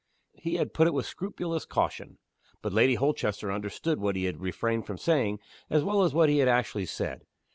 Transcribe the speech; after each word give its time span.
He 0.39 0.55
had 0.55 0.73
put 0.73 0.87
it 0.87 0.95
with 0.95 1.05
scrupulous 1.05 1.63
caution. 1.63 2.17
But 2.63 2.73
Lady 2.73 2.95
Holchester 2.95 3.51
understood 3.51 3.99
what 3.99 4.15
he 4.15 4.23
had 4.23 4.41
refrained 4.41 4.87
from 4.87 4.97
saving 4.97 5.37
as 5.69 5.83
well 5.83 6.01
as 6.01 6.11
what 6.11 6.27
he 6.27 6.39
had 6.39 6.47
actually 6.47 6.87
said. 6.87 7.21